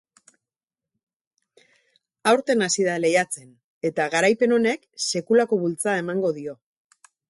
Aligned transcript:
Aurten 2.33 2.65
hasi 2.69 2.87
da 2.89 2.97
lehiatzen 3.05 3.47
eta 3.93 4.11
garaipen 4.17 4.59
honek 4.59 4.93
sekulako 5.15 5.65
bultzada 5.65 6.07
emango 6.07 6.39
dio. 6.43 6.63